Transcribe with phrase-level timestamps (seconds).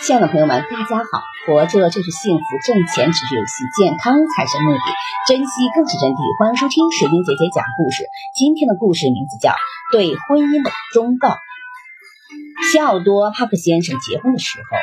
[0.00, 1.22] 亲爱的朋友们，大家好！
[1.46, 4.80] 活着就是幸福，挣钱只是游戏，健康才是目的，
[5.26, 6.38] 珍惜更是真谛。
[6.38, 8.04] 欢迎收听水晶姐姐讲故事。
[8.36, 9.50] 今天的故事名字叫
[9.90, 11.28] 《对婚姻的忠告》。
[12.70, 14.78] 西奥多·帕克先生结婚的时候，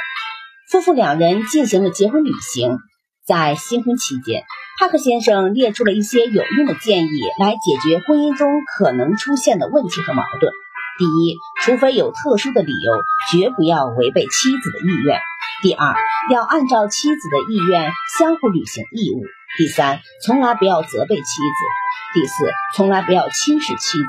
[0.69, 2.77] 夫妇两人进行了结婚旅行。
[3.25, 4.43] 在新婚期间，
[4.79, 10.51] 帕克先生列出了一些有用的建议，来解决婚姻中可能出现的问题和矛盾。
[10.97, 15.19] 第一，除非有特殊的理由，绝不要违背妻子的意愿。
[15.61, 15.95] 第二，
[16.31, 19.23] 要按照妻子的意愿相互履行义务。
[19.57, 22.19] 第三，从来不要责备妻子。
[22.19, 22.33] 第四，
[22.75, 24.07] 从来不要轻视妻子。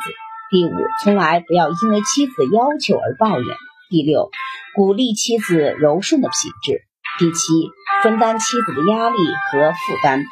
[0.51, 0.71] 第五，
[1.03, 3.57] 从来不要因为妻子的要求而抱怨。
[3.91, 4.31] 第六，
[4.75, 6.83] 鼓励妻子柔顺的品质。
[7.19, 7.71] 第七，
[8.05, 9.17] 分担妻子的压力
[9.51, 10.25] 和负担。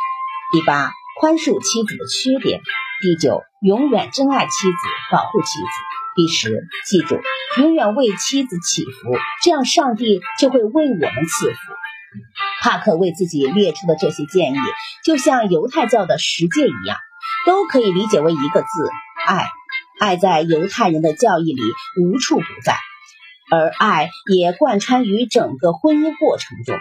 [0.53, 2.61] 第八，宽恕妻子的缺点。
[3.01, 4.79] 第九，永远珍爱妻子，
[5.11, 5.94] 保护妻子。
[6.17, 7.19] 第十，记住，
[7.59, 11.57] 永远为妻子祈福，这样上帝就会为我们赐福。
[12.63, 14.57] 帕克为自己列出的这些建议，
[15.05, 16.99] 就像犹太教的十诫一样，
[17.47, 18.67] 都可以理解为一个字：
[19.27, 19.47] 爱。
[20.01, 21.63] 爱在犹太人的教义里
[22.03, 22.77] 无处不在，
[23.51, 26.77] 而爱也贯穿于整个婚姻过程中。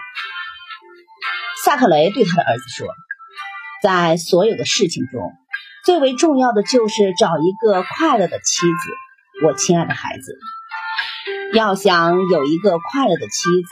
[1.64, 2.88] 萨克雷对他的儿子说
[3.84, 5.31] ：“在所有的事情中，
[5.86, 8.94] 最为重要的就是找一个快乐的妻子。”
[9.42, 10.38] 我亲爱的孩子，
[11.53, 13.70] 要想有一个快乐的妻子、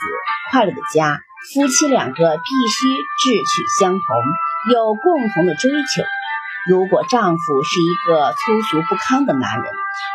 [0.50, 1.20] 快乐的家，
[1.54, 4.00] 夫妻两个必须志趣相同，
[4.72, 6.02] 有共同的追求。
[6.68, 9.64] 如果丈夫是一个粗俗不堪的男人，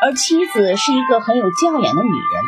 [0.04, 2.44] 而妻子是一个很有教养的女人，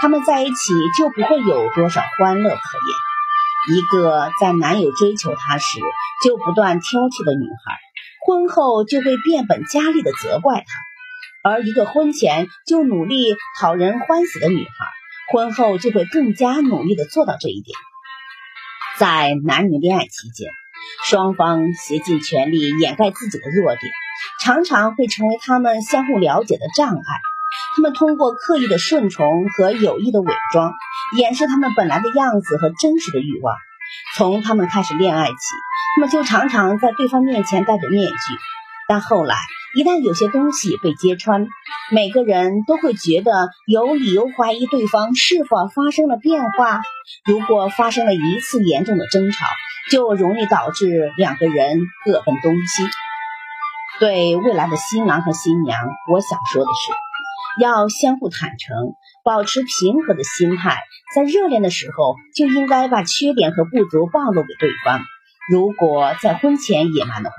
[0.00, 3.76] 他们在一起就不会有多少欢乐可言。
[3.76, 5.80] 一个在男友追求她时
[6.24, 7.78] 就不断挑剔的女孩，
[8.24, 10.85] 婚后就会变本加厉的责怪他。
[11.46, 14.86] 而一个婚前就努力讨人欢喜的女孩，
[15.30, 17.78] 婚后就会更加努力的做到这一点。
[18.98, 20.50] 在男女恋爱期间，
[21.04, 23.92] 双方竭尽全力掩盖自己的弱点，
[24.42, 27.20] 常常会成为他们相互了解的障碍。
[27.76, 30.74] 他们通过刻意的顺从和有意的伪装，
[31.16, 33.54] 掩饰他们本来的样子和真实的欲望。
[34.16, 35.36] 从他们开始恋爱起，
[35.94, 38.16] 他们就常常在对方面前戴着面具，
[38.88, 39.36] 但后来。
[39.76, 41.46] 一旦有些东西被揭穿，
[41.92, 46.80] 每个人都会觉得有理由怀疑对方是否发生了变化。
[47.26, 49.44] 如果发生了一次严重的争吵，
[49.90, 52.84] 就容易导致两个人各奔东西。
[54.00, 55.78] 对未来的新郎和新娘，
[56.10, 58.94] 我想说的是，要相互坦诚，
[59.24, 60.78] 保持平和的心态。
[61.14, 65.00] 在热恋的时候，就应该把缺点和不足暴露给对方。
[65.50, 67.36] 如果在婚前野蛮的话，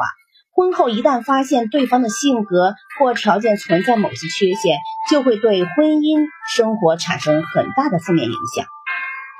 [0.58, 6.26] 婚后一旦发现对方的性格或条件存在某些缺陷，就会对婚姻
[6.56, 8.66] 生活产生很大的负面影响。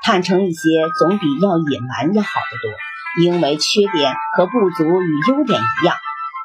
[0.04, 0.60] 坦诚一些
[0.96, 5.96] 总比要隐瞒要好得多，因为缺点和不足与优点一样，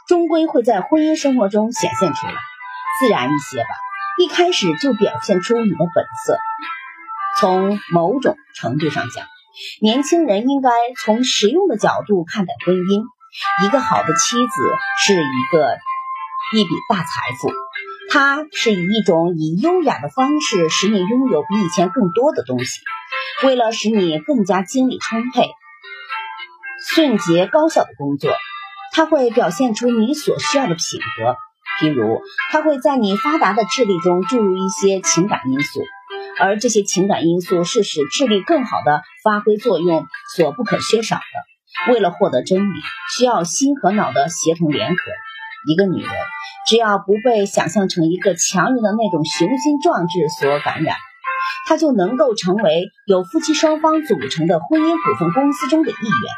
[0.07, 2.33] 终归会在婚姻生活中显现出来。
[2.99, 3.69] 自然一些吧，
[4.17, 6.39] 一开始就表现出你的本色。
[7.39, 9.27] 从某种程度上讲，
[9.81, 10.71] 年轻人应该
[11.05, 13.03] 从实用的角度看待婚姻。
[13.63, 14.63] 一个好的妻子
[15.05, 15.77] 是一个
[16.55, 17.49] 一笔大财富，
[18.11, 22.79] 它是以一种以优雅的方式使你拥有比以前更多的东西。
[23.43, 25.49] 为了使你更加精力充沛、
[26.93, 28.31] 迅捷高效的工作，
[28.93, 31.35] 它会表现出你所需要的品格。
[31.81, 35.81] 譬如，它会在你发达的智力中注入一些情感因素，
[36.39, 40.05] 而这些情感因素是使智力更好的发挥作用
[40.35, 41.52] 所不可缺少的。
[41.89, 42.81] 为了获得真理，
[43.17, 44.95] 需要心和脑的协同联合。
[45.65, 46.11] 一个女人
[46.67, 50.95] 只要不被想象成一个强人的那种雄心壮志所感染，
[51.67, 56.33] 她就能够成为由夫妻双方组成的婚姻股份公司中的一员，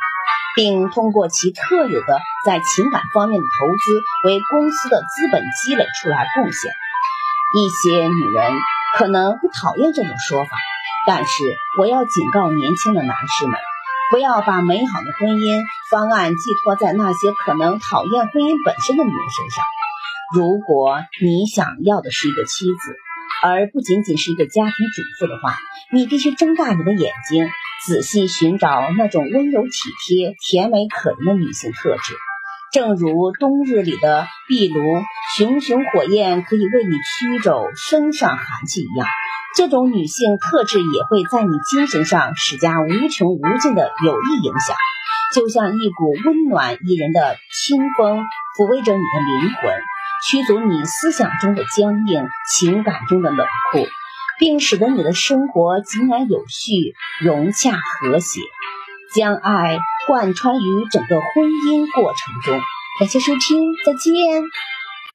[0.56, 6.72] 并通过其特有的在情感方面的投资为公司的资本积累出来贡献。
[7.53, 8.52] 一些女人
[8.97, 10.50] 可能会讨厌这种说法，
[11.07, 11.44] 但是
[11.79, 13.59] 我要警告年轻的男士们。
[14.16, 19.66] 不要把美好的婚姻方案寄托在那些可能讨厌婚姻本身的女人身上。
[20.34, 22.96] 如果你想要的是一个妻子，
[23.44, 25.58] 而不仅仅是一个家庭主妇的话，
[25.91, 27.46] 你必须睁大你的眼睛，
[27.85, 29.70] 仔细寻找那种温柔体
[30.08, 32.16] 贴、甜美可人的女性特质。
[32.72, 34.79] 正如冬日里的壁炉，
[35.38, 39.06] 熊熊火焰可以为你驱走身上寒气一样。
[39.55, 44.75] 这种女性特质也会在你精神上施加无穷无尽的有益影响，
[45.34, 48.19] 就像一股温暖宜人的清风，
[48.57, 49.73] 抚慰着你的灵魂，
[50.28, 53.87] 驱逐你思想中的僵硬，情感中的冷酷，
[54.40, 58.41] 并使得你的生活井然有序、融洽和谐，
[59.13, 62.59] 将爱贯穿于整个婚姻过程中。
[62.99, 64.43] 感谢收听，再见。